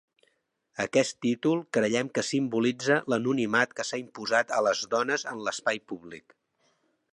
[0.83, 6.39] Aquest títol creiem que simbolitza l'anonimat que s'ha imposat a les dones en l'espai públic.